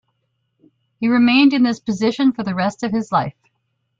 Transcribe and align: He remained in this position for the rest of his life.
He 0.99 1.07
remained 1.07 1.53
in 1.53 1.61
this 1.61 1.79
position 1.79 2.31
for 2.31 2.41
the 2.41 2.55
rest 2.55 2.81
of 2.81 2.91
his 2.91 3.11
life. 3.11 3.35